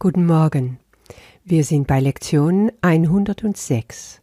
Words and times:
Guten 0.00 0.26
Morgen. 0.26 0.78
Wir 1.42 1.64
sind 1.64 1.88
bei 1.88 1.98
Lektion 1.98 2.70
106. 2.82 4.22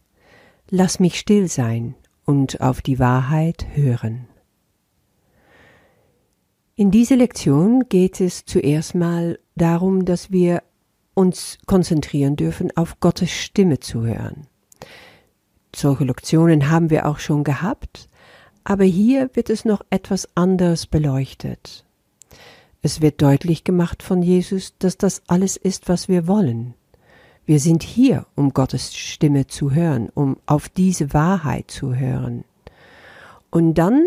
Lass 0.70 1.00
mich 1.00 1.18
still 1.18 1.48
sein 1.48 1.94
und 2.24 2.62
auf 2.62 2.80
die 2.80 2.98
Wahrheit 2.98 3.66
hören. 3.74 4.26
In 6.76 6.90
dieser 6.90 7.16
Lektion 7.16 7.90
geht 7.90 8.22
es 8.22 8.46
zuerst 8.46 8.94
mal 8.94 9.38
darum, 9.54 10.06
dass 10.06 10.30
wir 10.30 10.62
uns 11.12 11.58
konzentrieren 11.66 12.36
dürfen, 12.36 12.74
auf 12.74 12.98
Gottes 13.00 13.30
Stimme 13.30 13.78
zu 13.78 14.06
hören. 14.06 14.46
Solche 15.74 16.04
Lektionen 16.04 16.70
haben 16.70 16.88
wir 16.88 17.04
auch 17.04 17.18
schon 17.18 17.44
gehabt, 17.44 18.08
aber 18.64 18.84
hier 18.84 19.28
wird 19.34 19.50
es 19.50 19.66
noch 19.66 19.84
etwas 19.90 20.26
anders 20.36 20.86
beleuchtet. 20.86 21.85
Es 22.86 23.00
wird 23.00 23.20
deutlich 23.20 23.64
gemacht 23.64 24.04
von 24.04 24.22
Jesus, 24.22 24.74
dass 24.78 24.96
das 24.96 25.20
alles 25.26 25.56
ist, 25.56 25.88
was 25.88 26.06
wir 26.06 26.28
wollen. 26.28 26.74
Wir 27.44 27.58
sind 27.58 27.82
hier, 27.82 28.26
um 28.36 28.54
Gottes 28.54 28.94
Stimme 28.94 29.48
zu 29.48 29.72
hören, 29.72 30.08
um 30.14 30.36
auf 30.46 30.68
diese 30.68 31.12
Wahrheit 31.12 31.68
zu 31.68 31.96
hören. 31.96 32.44
Und 33.50 33.74
dann 33.74 34.06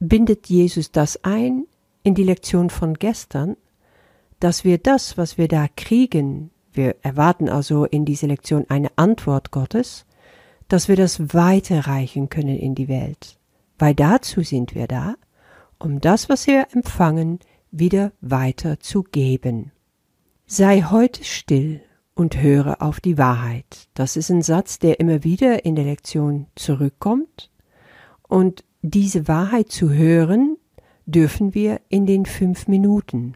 bindet 0.00 0.50
Jesus 0.50 0.92
das 0.92 1.24
ein 1.24 1.64
in 2.02 2.14
die 2.14 2.24
Lektion 2.24 2.68
von 2.68 2.92
gestern, 2.92 3.56
dass 4.38 4.64
wir 4.64 4.76
das, 4.76 5.16
was 5.16 5.38
wir 5.38 5.48
da 5.48 5.66
kriegen, 5.74 6.50
wir 6.74 6.96
erwarten 7.00 7.48
also 7.48 7.86
in 7.86 8.04
dieser 8.04 8.26
Lektion 8.26 8.66
eine 8.68 8.90
Antwort 8.96 9.50
Gottes, 9.50 10.04
dass 10.68 10.88
wir 10.88 10.96
das 10.96 11.32
weiterreichen 11.32 12.28
können 12.28 12.58
in 12.58 12.74
die 12.74 12.88
Welt. 12.88 13.38
Weil 13.78 13.94
dazu 13.94 14.42
sind 14.42 14.74
wir 14.74 14.88
da, 14.88 15.14
um 15.78 16.02
das, 16.02 16.28
was 16.28 16.46
wir 16.46 16.66
empfangen, 16.72 17.38
wieder 17.78 18.12
weiter 18.20 18.78
zu 18.80 19.02
geben. 19.02 19.72
Sei 20.46 20.82
heute 20.82 21.24
still 21.24 21.80
und 22.14 22.40
höre 22.40 22.80
auf 22.80 23.00
die 23.00 23.18
Wahrheit. 23.18 23.88
Das 23.94 24.16
ist 24.16 24.30
ein 24.30 24.42
Satz, 24.42 24.78
der 24.78 25.00
immer 25.00 25.24
wieder 25.24 25.64
in 25.64 25.74
der 25.74 25.84
Lektion 25.84 26.46
zurückkommt. 26.54 27.50
Und 28.28 28.64
diese 28.82 29.26
Wahrheit 29.26 29.72
zu 29.72 29.90
hören, 29.90 30.56
dürfen 31.06 31.54
wir 31.54 31.80
in 31.88 32.06
den 32.06 32.26
fünf 32.26 32.68
Minuten. 32.68 33.34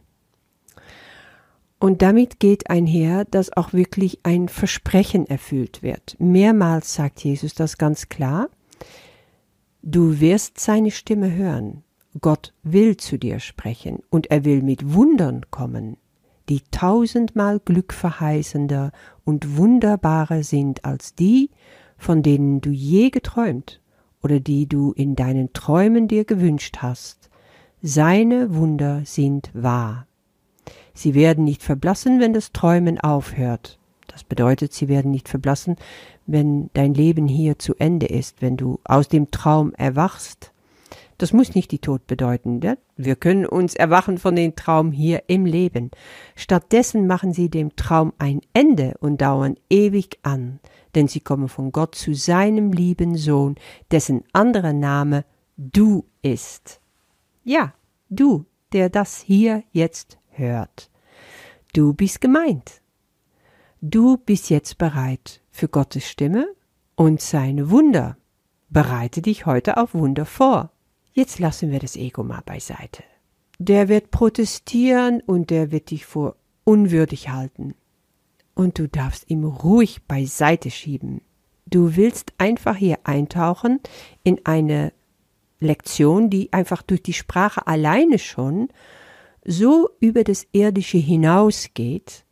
Und 1.80 2.02
damit 2.02 2.40
geht 2.40 2.70
einher, 2.70 3.24
dass 3.24 3.56
auch 3.56 3.72
wirklich 3.72 4.20
ein 4.24 4.48
Versprechen 4.48 5.26
erfüllt 5.26 5.82
wird. 5.82 6.16
Mehrmals 6.18 6.94
sagt 6.94 7.22
Jesus 7.22 7.54
das 7.54 7.78
ganz 7.78 8.08
klar. 8.08 8.48
Du 9.82 10.20
wirst 10.20 10.58
seine 10.58 10.90
Stimme 10.90 11.32
hören. 11.32 11.84
Gott 12.20 12.52
will 12.62 12.96
zu 12.96 13.18
dir 13.18 13.40
sprechen 13.40 14.00
und 14.10 14.30
er 14.30 14.44
will 14.44 14.62
mit 14.62 14.94
Wundern 14.94 15.46
kommen, 15.50 15.96
die 16.48 16.62
tausendmal 16.70 17.60
glückverheißender 17.60 18.92
und 19.24 19.56
wunderbarer 19.56 20.42
sind 20.42 20.84
als 20.84 21.14
die, 21.14 21.50
von 21.96 22.22
denen 22.22 22.60
du 22.60 22.70
je 22.70 23.10
geträumt 23.10 23.80
oder 24.22 24.40
die 24.40 24.66
du 24.66 24.92
in 24.92 25.16
deinen 25.16 25.52
Träumen 25.52 26.08
dir 26.08 26.24
gewünscht 26.24 26.78
hast. 26.78 27.28
Seine 27.82 28.54
Wunder 28.54 29.02
sind 29.04 29.50
wahr. 29.52 30.06
Sie 30.94 31.14
werden 31.14 31.44
nicht 31.44 31.62
verblassen, 31.62 32.20
wenn 32.20 32.32
das 32.32 32.52
Träumen 32.52 32.98
aufhört. 32.98 33.78
Das 34.08 34.24
bedeutet, 34.24 34.72
sie 34.72 34.88
werden 34.88 35.10
nicht 35.10 35.28
verblassen, 35.28 35.76
wenn 36.26 36.70
dein 36.72 36.94
Leben 36.94 37.28
hier 37.28 37.58
zu 37.58 37.74
Ende 37.76 38.06
ist, 38.06 38.42
wenn 38.42 38.56
du 38.56 38.80
aus 38.84 39.08
dem 39.08 39.30
Traum 39.30 39.72
erwachst 39.74 40.52
das 41.18 41.32
muss 41.32 41.54
nicht 41.54 41.72
die 41.72 41.80
Tod 41.80 42.06
bedeuten. 42.06 42.60
Ja? 42.62 42.76
Wir 42.96 43.16
können 43.16 43.44
uns 43.44 43.74
erwachen 43.74 44.18
von 44.18 44.36
dem 44.36 44.54
Traum 44.54 44.92
hier 44.92 45.24
im 45.26 45.44
Leben. 45.44 45.90
Stattdessen 46.36 47.06
machen 47.06 47.32
sie 47.32 47.50
dem 47.50 47.74
Traum 47.76 48.12
ein 48.18 48.40
Ende 48.54 48.94
und 49.00 49.20
dauern 49.20 49.56
ewig 49.68 50.18
an, 50.22 50.60
denn 50.94 51.08
sie 51.08 51.20
kommen 51.20 51.48
von 51.48 51.72
Gott 51.72 51.96
zu 51.96 52.14
seinem 52.14 52.72
lieben 52.72 53.16
Sohn, 53.16 53.56
dessen 53.90 54.24
anderer 54.32 54.72
Name 54.72 55.24
du 55.56 56.04
ist. 56.22 56.80
Ja, 57.42 57.74
du, 58.08 58.46
der 58.72 58.88
das 58.88 59.20
hier 59.20 59.64
jetzt 59.72 60.18
hört. 60.30 60.90
Du 61.72 61.94
bist 61.94 62.20
gemeint. 62.20 62.80
Du 63.80 64.16
bist 64.18 64.50
jetzt 64.50 64.78
bereit 64.78 65.40
für 65.50 65.68
Gottes 65.68 66.08
Stimme 66.08 66.46
und 66.94 67.20
seine 67.20 67.70
Wunder. 67.70 68.16
Bereite 68.70 69.22
dich 69.22 69.46
heute 69.46 69.76
auf 69.76 69.94
Wunder 69.94 70.26
vor. 70.26 70.70
Jetzt 71.18 71.40
lassen 71.40 71.72
wir 71.72 71.80
das 71.80 71.96
Ego 71.96 72.22
mal 72.22 72.42
beiseite. 72.46 73.02
Der 73.58 73.88
wird 73.88 74.12
protestieren 74.12 75.20
und 75.20 75.50
der 75.50 75.72
wird 75.72 75.90
dich 75.90 76.06
vor 76.06 76.36
unwürdig 76.62 77.28
halten. 77.30 77.74
Und 78.54 78.78
du 78.78 78.86
darfst 78.86 79.28
ihn 79.28 79.42
ruhig 79.42 80.04
beiseite 80.04 80.70
schieben. 80.70 81.22
Du 81.66 81.96
willst 81.96 82.34
einfach 82.38 82.76
hier 82.76 82.98
eintauchen 83.02 83.80
in 84.22 84.46
eine 84.46 84.92
Lektion, 85.58 86.30
die 86.30 86.52
einfach 86.52 86.82
durch 86.82 87.02
die 87.02 87.14
Sprache 87.14 87.66
alleine 87.66 88.20
schon 88.20 88.68
so 89.44 89.90
über 89.98 90.22
das 90.22 90.46
Irdische 90.52 90.98
hinausgeht, 90.98 92.26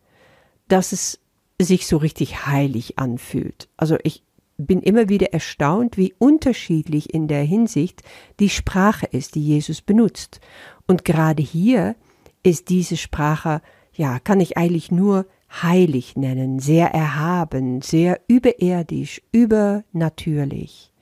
dass 0.69 0.93
es 0.93 1.19
sich 1.61 1.89
so 1.89 1.97
richtig 1.97 2.47
heilig 2.47 3.01
anfühlt. 3.01 3.69
Also 3.77 3.97
ich, 4.05 4.23
bin 4.59 4.81
immer 4.81 5.09
wieder 5.09 5.33
erstaunt, 5.33 5.97
wie 5.97 6.15
unterschiedlich 6.19 7.13
in 7.13 7.29
der 7.29 7.43
Hinsicht 7.43 8.03
die 8.41 8.49
Sprache 8.49 9.07
ist, 9.07 9.35
die 9.35 9.45
Jesus 9.45 9.83
benutzt. 9.83 10.41
Und 10.87 11.05
gerade 11.05 11.43
hier 11.43 11.97
ist 12.43 12.69
diese 12.69 12.97
Sprache, 12.97 13.61
ja, 13.95 14.19
kann 14.19 14.41
ich 14.41 14.57
eigentlich 14.57 14.91
nur 14.91 15.27
heilig 15.63 16.17
nennen, 16.17 16.59
sehr 16.59 16.93
erhaben, 16.93 17.83
sehr 17.83 18.21
überirdisch, 18.29 19.23
übernatürlich. 19.33 20.93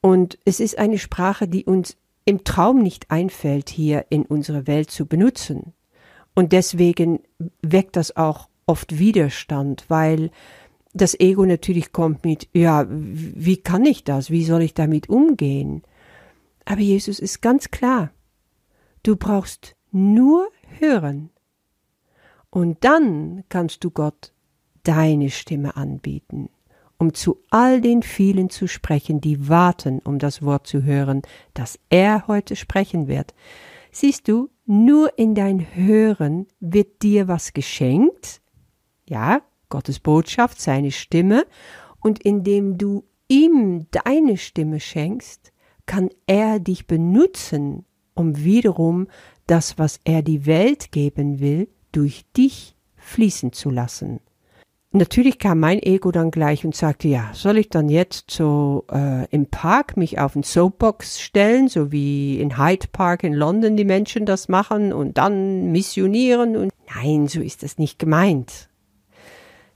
Und 0.00 0.38
es 0.44 0.60
ist 0.60 0.78
eine 0.78 0.98
Sprache, 0.98 1.48
die 1.48 1.64
uns 1.64 1.96
im 2.24 2.44
Traum 2.44 2.82
nicht 2.82 3.10
einfällt, 3.10 3.70
hier 3.70 4.06
in 4.10 4.24
unserer 4.24 4.66
Welt 4.66 4.90
zu 4.90 5.06
benutzen. 5.06 5.72
Und 6.34 6.52
deswegen 6.52 7.20
weckt 7.62 7.96
das 7.96 8.16
auch 8.16 8.48
oft 8.66 8.98
Widerstand, 8.98 9.84
weil 9.88 10.30
das 10.94 11.18
Ego 11.18 11.44
natürlich 11.44 11.92
kommt 11.92 12.24
mit, 12.24 12.48
ja, 12.52 12.86
wie 12.88 13.56
kann 13.56 13.84
ich 13.84 14.04
das? 14.04 14.30
Wie 14.30 14.44
soll 14.44 14.62
ich 14.62 14.74
damit 14.74 15.08
umgehen? 15.08 15.82
Aber 16.64 16.80
Jesus 16.80 17.18
ist 17.18 17.42
ganz 17.42 17.70
klar. 17.70 18.12
Du 19.02 19.16
brauchst 19.16 19.76
nur 19.90 20.48
hören. 20.78 21.30
Und 22.48 22.84
dann 22.84 23.42
kannst 23.48 23.82
du 23.82 23.90
Gott 23.90 24.32
deine 24.84 25.30
Stimme 25.30 25.76
anbieten, 25.76 26.48
um 26.98 27.12
zu 27.12 27.38
all 27.50 27.80
den 27.80 28.02
vielen 28.02 28.48
zu 28.48 28.68
sprechen, 28.68 29.20
die 29.20 29.48
warten, 29.48 29.98
um 29.98 30.20
das 30.20 30.42
Wort 30.42 30.68
zu 30.68 30.84
hören, 30.84 31.22
das 31.54 31.78
er 31.90 32.28
heute 32.28 32.54
sprechen 32.54 33.08
wird. 33.08 33.34
Siehst 33.90 34.28
du, 34.28 34.50
nur 34.66 35.18
in 35.18 35.34
dein 35.34 35.74
Hören 35.74 36.46
wird 36.60 37.02
dir 37.02 37.26
was 37.26 37.52
geschenkt, 37.52 38.40
ja, 39.08 39.42
Gottes 39.68 40.00
Botschaft, 40.00 40.60
seine 40.60 40.90
Stimme, 40.90 41.46
und 42.00 42.20
indem 42.22 42.76
du 42.78 43.04
ihm 43.28 43.86
deine 43.90 44.36
Stimme 44.36 44.80
schenkst, 44.80 45.52
kann 45.86 46.10
er 46.26 46.60
dich 46.60 46.86
benutzen, 46.86 47.84
um 48.14 48.44
wiederum 48.44 49.08
das, 49.46 49.78
was 49.78 50.00
er 50.04 50.22
die 50.22 50.46
Welt 50.46 50.92
geben 50.92 51.40
will, 51.40 51.68
durch 51.92 52.24
dich 52.36 52.76
fließen 52.96 53.52
zu 53.52 53.70
lassen. 53.70 54.20
Natürlich 54.92 55.40
kam 55.40 55.58
mein 55.58 55.82
Ego 55.82 56.12
dann 56.12 56.30
gleich 56.30 56.64
und 56.64 56.76
sagte, 56.76 57.08
ja, 57.08 57.30
soll 57.32 57.58
ich 57.58 57.68
dann 57.68 57.88
jetzt 57.88 58.30
so 58.30 58.84
äh, 58.92 59.26
im 59.30 59.46
Park 59.46 59.96
mich 59.96 60.20
auf 60.20 60.34
den 60.34 60.44
Soapbox 60.44 61.20
stellen, 61.20 61.66
so 61.66 61.90
wie 61.90 62.38
in 62.38 62.58
Hyde 62.58 62.86
Park 62.92 63.24
in 63.24 63.32
London 63.32 63.76
die 63.76 63.84
Menschen 63.84 64.24
das 64.24 64.48
machen 64.48 64.92
und 64.92 65.18
dann 65.18 65.72
missionieren 65.72 66.56
und 66.56 66.72
nein, 66.94 67.26
so 67.26 67.40
ist 67.40 67.64
das 67.64 67.76
nicht 67.76 67.98
gemeint 67.98 68.68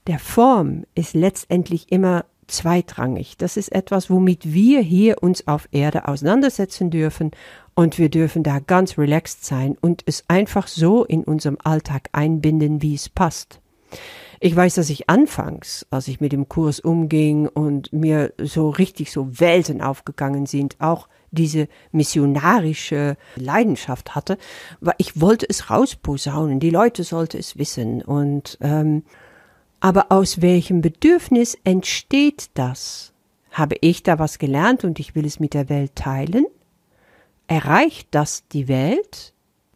der 0.08 0.19
Form 0.19 0.84
ist 0.94 1.14
letztendlich 1.14 1.93
immer 1.93 2.25
zweitrangig. 2.46 3.37
Das 3.37 3.58
ist 3.58 3.70
etwas, 3.70 4.08
womit 4.08 4.55
wir 4.55 4.81
hier 4.81 5.22
uns 5.22 5.46
auf 5.46 5.69
Erde 5.70 6.08
auseinandersetzen 6.08 6.90
dürfen 6.90 7.31
und 7.75 7.99
wir 7.99 8.08
dürfen 8.08 8.43
da 8.43 8.58
ganz 8.58 8.96
relaxed 8.96 9.44
sein 9.44 9.76
und 9.81 10.02
es 10.06 10.25
einfach 10.26 10.66
so 10.66 11.05
in 11.05 11.25
unserem 11.25 11.58
Alltag 11.62 12.08
einbinden, 12.12 12.81
wie 12.81 12.94
es 12.94 13.10
passt. 13.10 13.60
Ich 14.40 14.56
weiß, 14.56 14.76
dass 14.76 14.88
ich 14.88 15.10
anfangs, 15.10 15.87
als 15.90 16.08
ich 16.08 16.20
mit 16.20 16.32
dem 16.32 16.49
Kurs 16.49 16.81
umging 16.81 17.46
und 17.46 17.93
mir 17.93 18.32
so 18.38 18.70
richtig 18.70 19.12
so 19.12 19.38
Welten 19.38 19.82
aufgegangen 19.82 20.46
sind, 20.46 20.76
auch 20.78 21.08
diese 21.32 21.69
missionarische 21.93 23.16
Leidenschaft 23.37 24.14
hatte, 24.14 24.38
weil 24.81 24.94
ich 24.96 25.20
wollte 25.20 25.46
es 25.46 25.69
rausposaunen, 25.69 26.60
die 26.60 26.70
Leute 26.70 27.05
sollten 27.05 27.38
es 27.38 27.58
wissen 27.58 28.00
und 28.00 28.56
ähm, 28.62 29.02
aber 29.81 30.11
aus 30.11 30.43
welchem 30.43 30.81
Bedürfnis 30.81 31.57
entsteht 31.65 32.51
das? 32.55 33.13
Habe 33.51 33.77
ich 33.81 34.03
da 34.03 34.19
was 34.19 34.39
gelernt 34.39 34.85
und 34.85 34.99
ich 35.01 35.15
will 35.15 35.25
es 35.25 35.41
mit 35.41 35.55
der 35.55 35.69
Welt 35.69 35.95
teilen? 35.95 36.47
Erreicht 37.47 38.09
das 38.11 38.47
die 38.49 38.69
Welt? 38.69 39.33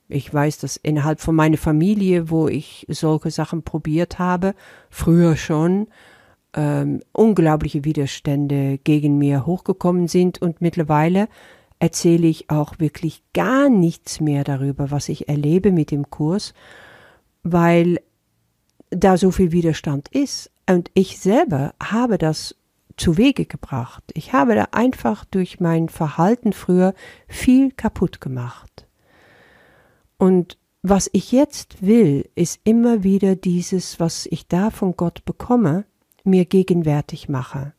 Ich 0.08 0.32
weiß, 0.32 0.58
dass 0.58 0.76
innerhalb 0.76 1.20
von 1.20 1.34
meiner 1.34 1.56
Familie, 1.56 2.30
wo 2.30 2.48
ich 2.48 2.86
solche 2.88 3.30
Sachen 3.30 3.62
probiert 3.62 4.18
habe, 4.18 4.54
früher 4.90 5.36
schon, 5.36 5.88
ähm, 6.54 7.00
unglaubliche 7.12 7.84
Widerstände 7.84 8.78
gegen 8.84 9.16
mir 9.16 9.46
hochgekommen 9.46 10.08
sind 10.08 10.42
und 10.42 10.60
mittlerweile 10.60 11.28
erzähle 11.78 12.26
ich 12.26 12.50
auch 12.50 12.78
wirklich 12.78 13.22
gar 13.32 13.68
nichts 13.68 14.20
mehr 14.20 14.44
darüber, 14.44 14.90
was 14.90 15.08
ich 15.08 15.28
erlebe 15.28 15.72
mit 15.72 15.90
dem 15.90 16.10
Kurs, 16.10 16.52
weil 17.42 17.98
da 18.92 19.16
so 19.16 19.30
viel 19.30 19.52
Widerstand 19.52 20.08
ist. 20.08 20.50
Und 20.68 20.90
ich 20.94 21.18
selber 21.18 21.74
habe 21.82 22.18
das 22.18 22.54
zu 22.96 23.16
Wege 23.16 23.46
gebracht. 23.46 24.04
Ich 24.14 24.32
habe 24.32 24.54
da 24.54 24.68
einfach 24.72 25.24
durch 25.24 25.60
mein 25.60 25.88
Verhalten 25.88 26.52
früher 26.52 26.94
viel 27.26 27.72
kaputt 27.72 28.20
gemacht. 28.20 28.86
Und 30.18 30.58
was 30.82 31.08
ich 31.12 31.32
jetzt 31.32 31.82
will, 31.82 32.28
ist 32.34 32.60
immer 32.64 33.02
wieder 33.02 33.34
dieses, 33.36 33.98
was 33.98 34.26
ich 34.26 34.46
da 34.46 34.70
von 34.70 34.96
Gott 34.96 35.24
bekomme, 35.24 35.84
mir 36.24 36.44
gegenwärtig 36.44 37.28
mache. 37.28 37.72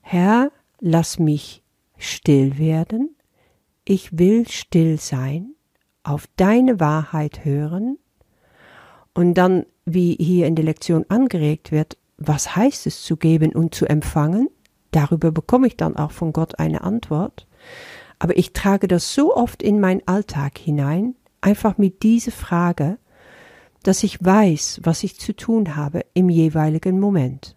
Herr, 0.00 0.50
lass 0.80 1.18
mich 1.18 1.62
still 1.96 2.58
werden, 2.58 3.16
ich 3.84 4.18
will 4.18 4.48
still 4.48 4.98
sein, 4.98 5.54
auf 6.02 6.26
deine 6.36 6.80
Wahrheit 6.80 7.44
hören 7.44 7.98
und 9.14 9.34
dann, 9.34 9.66
wie 9.84 10.16
hier 10.18 10.46
in 10.46 10.54
der 10.54 10.64
Lektion 10.64 11.04
angeregt 11.08 11.72
wird, 11.72 11.96
was 12.16 12.56
heißt 12.56 12.86
es 12.86 13.02
zu 13.02 13.16
geben 13.16 13.54
und 13.54 13.74
zu 13.74 13.86
empfangen? 13.86 14.48
Darüber 14.90 15.32
bekomme 15.32 15.66
ich 15.66 15.76
dann 15.76 15.96
auch 15.96 16.12
von 16.12 16.32
Gott 16.32 16.58
eine 16.58 16.82
Antwort. 16.82 17.46
Aber 18.18 18.36
ich 18.36 18.52
trage 18.52 18.86
das 18.88 19.14
so 19.14 19.34
oft 19.34 19.62
in 19.62 19.80
meinen 19.80 20.06
Alltag 20.06 20.58
hinein, 20.58 21.16
einfach 21.40 21.78
mit 21.78 22.02
dieser 22.02 22.32
Frage, 22.32 22.98
dass 23.82 24.02
ich 24.02 24.24
weiß, 24.24 24.80
was 24.82 25.02
ich 25.02 25.18
zu 25.18 25.34
tun 25.34 25.76
habe 25.76 26.04
im 26.14 26.30
jeweiligen 26.30 27.00
Moment. 27.00 27.56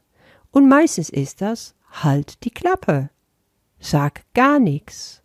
Und 0.52 0.68
meistens 0.68 1.10
ist 1.10 1.42
das, 1.42 1.76
halt 1.92 2.44
die 2.44 2.52
Klappe. 2.52 3.10
Sag 3.80 4.24
gar 4.34 4.60
nichts. 4.60 5.22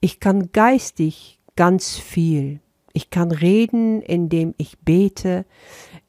Ich 0.00 0.20
kann 0.20 0.50
geistig 0.52 1.40
ganz 1.54 1.96
viel. 1.96 2.60
Ich 2.92 3.10
kann 3.10 3.30
reden, 3.30 4.00
indem 4.02 4.54
ich 4.56 4.78
bete, 4.78 5.44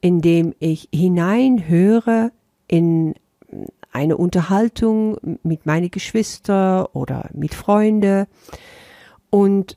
indem 0.00 0.54
ich 0.58 0.88
hineinhöre 0.92 2.32
in 2.68 3.14
eine 3.92 4.16
Unterhaltung 4.16 5.16
mit 5.42 5.66
meinen 5.66 5.90
Geschwistern 5.90 6.86
oder 6.92 7.28
mit 7.32 7.54
Freunden 7.54 8.26
und 9.30 9.76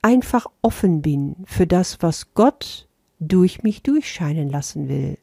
einfach 0.00 0.46
offen 0.62 1.02
bin 1.02 1.36
für 1.44 1.66
das, 1.66 2.02
was 2.02 2.34
Gott 2.34 2.88
durch 3.18 3.62
mich 3.62 3.82
durchscheinen 3.82 4.48
lassen 4.48 4.88
will. 4.88 5.18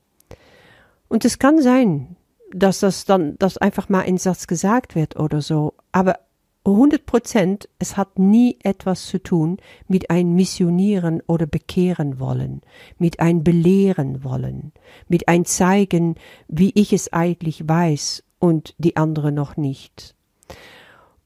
Und 1.07 1.25
es 1.25 1.39
kann 1.39 1.61
sein, 1.61 2.15
dass 2.53 2.79
das 2.79 3.05
dann, 3.05 3.37
dass 3.37 3.57
einfach 3.57 3.89
mal 3.89 4.01
ein 4.01 4.17
Satz 4.17 4.47
gesagt 4.47 4.95
wird 4.95 5.17
oder 5.17 5.41
so, 5.41 5.73
aber 5.91 6.19
100 6.65 7.06
Prozent, 7.06 7.69
es 7.79 7.97
hat 7.97 8.19
nie 8.19 8.57
etwas 8.63 9.07
zu 9.07 9.21
tun 9.21 9.57
mit 9.88 10.09
ein 10.09 10.33
Missionieren 10.33 11.21
oder 11.25 11.45
bekehren 11.45 12.19
wollen, 12.19 12.61
mit 12.97 13.19
ein 13.19 13.44
Belehren 13.44 14.23
wollen, 14.23 14.73
mit 15.07 15.27
ein 15.27 15.45
Zeigen, 15.45 16.15
wie 16.47 16.71
ich 16.75 16.94
es 16.94 17.13
eigentlich 17.13 17.67
weiß 17.67 18.23
und 18.39 18.75
die 18.77 18.97
andere 18.97 19.31
noch 19.31 19.57
nicht. 19.57 20.15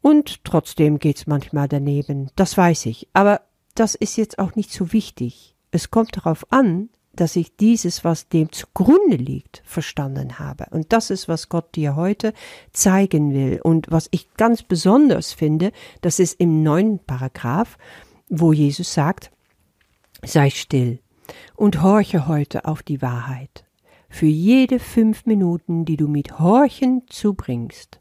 Und 0.02 0.44
trotzdem 0.44 1.00
geht's 1.00 1.28
manchmal 1.28 1.68
daneben, 1.68 2.30
das 2.36 2.58
weiß 2.58 2.86
ich, 2.88 3.08
aber 3.14 3.42
das 3.76 3.96
ist 3.96 4.18
jetzt 4.18 4.38
auch 4.38 4.56
nicht 4.56 4.72
so 4.72 4.94
wichtig. 4.94 5.56
Es 5.72 5.90
kommt 5.90 6.16
darauf 6.16 6.46
an, 6.52 6.90
dass 7.16 7.36
ich 7.36 7.56
dieses, 7.56 8.04
was 8.04 8.28
dem 8.28 8.52
zugrunde 8.52 9.18
liegt, 9.18 9.62
verstanden 9.66 10.40
habe. 10.40 10.66
Und 10.72 10.92
das 10.94 11.10
ist, 11.10 11.28
was 11.28 11.50
Gott 11.50 11.76
dir 11.76 11.96
heute 11.96 12.34
zeigen 12.72 13.34
will. 13.34 13.60
Und 13.62 13.92
was 13.92 14.08
ich 14.12 14.34
ganz 14.34 14.64
besonders 14.64 15.32
finde, 15.32 15.72
das 16.02 16.20
ist 16.20 16.40
im 16.40 16.64
neuen 16.64 17.00
Paragraph, 17.00 17.78
wo 18.30 18.52
Jesus 18.52 18.94
sagt, 18.94 19.32
sei 20.24 20.50
still 20.50 21.00
und 21.56 21.82
horche 21.82 22.28
heute 22.28 22.66
auf 22.66 22.84
die 22.84 23.02
Wahrheit. 23.02 23.66
Für 24.10 24.26
jede 24.26 24.80
fünf 24.80 25.26
Minuten, 25.26 25.86
die 25.86 25.98
du 25.98 26.08
mit 26.08 26.40
Horchen 26.40 27.04
zubringst, 27.08 28.00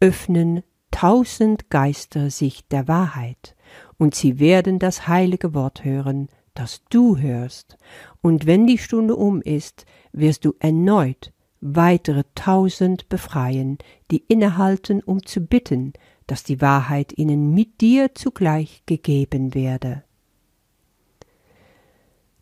öffnen 0.00 0.62
tausend 0.90 1.70
Geister 1.70 2.30
sich 2.30 2.66
der 2.68 2.88
Wahrheit, 2.88 3.54
und 3.98 4.14
sie 4.14 4.38
werden 4.38 4.78
das 4.78 5.08
heilige 5.08 5.54
Wort 5.54 5.84
hören, 5.84 6.28
das 6.58 6.82
du 6.90 7.16
hörst, 7.16 7.78
und 8.20 8.46
wenn 8.46 8.66
die 8.66 8.78
Stunde 8.78 9.16
um 9.16 9.40
ist, 9.42 9.86
wirst 10.12 10.44
du 10.44 10.54
erneut 10.58 11.32
weitere 11.60 12.24
tausend 12.34 13.08
befreien, 13.08 13.78
die 14.10 14.18
innehalten, 14.28 15.02
um 15.02 15.24
zu 15.24 15.40
bitten, 15.40 15.92
dass 16.26 16.44
die 16.44 16.60
Wahrheit 16.60 17.16
ihnen 17.16 17.54
mit 17.54 17.80
dir 17.80 18.14
zugleich 18.14 18.82
gegeben 18.86 19.54
werde. 19.54 20.04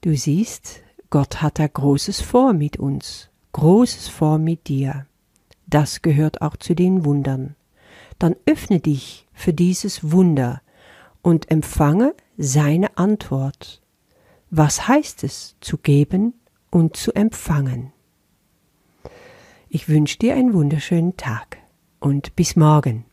Du 0.00 0.16
siehst, 0.16 0.82
Gott 1.10 1.40
hat 1.42 1.58
da 1.58 1.66
Großes 1.66 2.20
vor 2.20 2.52
mit 2.52 2.78
uns, 2.78 3.30
Großes 3.52 4.08
vor 4.08 4.38
mit 4.38 4.68
dir. 4.68 5.06
Das 5.66 6.02
gehört 6.02 6.42
auch 6.42 6.56
zu 6.56 6.74
den 6.74 7.04
Wundern. 7.04 7.56
Dann 8.18 8.36
öffne 8.44 8.80
dich 8.80 9.26
für 9.32 9.52
dieses 9.52 10.12
Wunder 10.12 10.62
und 11.22 11.50
empfange 11.50 12.14
seine 12.36 12.96
Antwort 12.98 13.82
was 14.50 14.88
heißt 14.88 15.24
es 15.24 15.56
zu 15.60 15.78
geben 15.78 16.34
und 16.70 16.96
zu 16.96 17.12
empfangen? 17.14 17.92
Ich 19.68 19.88
wünsche 19.88 20.18
dir 20.18 20.34
einen 20.34 20.54
wunderschönen 20.54 21.16
Tag 21.16 21.58
und 22.00 22.36
bis 22.36 22.56
morgen. 22.56 23.04